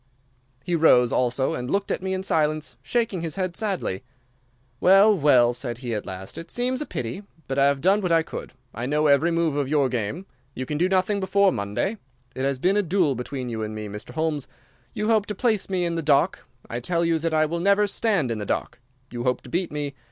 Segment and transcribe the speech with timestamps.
[0.63, 4.01] "He rose also and looked at me in silence, shaking his head sadly.
[4.79, 6.39] "'Well, well,' said he, at last.
[6.39, 8.53] 'It seems a pity, but I have done what I could.
[8.73, 10.25] I know every move of your game.
[10.55, 11.99] You can do nothing before Monday.
[12.33, 14.09] It has been a duel between you and me, Mr.
[14.13, 14.47] Holmes.
[14.95, 16.47] You hope to place me in the dock.
[16.67, 18.79] I tell you that I will never stand in the dock.
[19.11, 19.93] You hope to beat me.